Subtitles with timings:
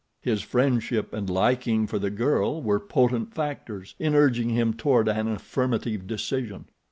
[0.23, 5.27] His friendship and liking for the girl were potent factors in urging him toward an
[5.27, 6.65] affirmative decision.